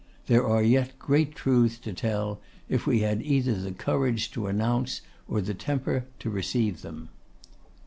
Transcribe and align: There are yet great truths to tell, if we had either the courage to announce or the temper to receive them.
There 0.25 0.43
are 0.43 0.63
yet 0.63 0.97
great 0.97 1.35
truths 1.35 1.77
to 1.77 1.93
tell, 1.93 2.41
if 2.67 2.87
we 2.87 3.01
had 3.01 3.21
either 3.21 3.53
the 3.53 3.71
courage 3.71 4.31
to 4.31 4.47
announce 4.47 5.01
or 5.27 5.41
the 5.41 5.53
temper 5.53 6.07
to 6.17 6.31
receive 6.31 6.81
them. 6.81 7.09